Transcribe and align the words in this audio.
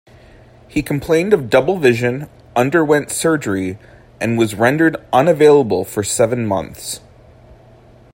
He 0.67 0.81
complained 0.81 1.31
of 1.31 1.47
double 1.47 1.77
vision, 1.77 2.27
underwent 2.55 3.11
surgery, 3.11 3.77
and 4.19 4.35
was 4.35 4.55
rendered 4.55 4.95
unavailable 5.13 5.85
for 5.85 6.01
seven 6.01 6.47
months. 6.47 7.01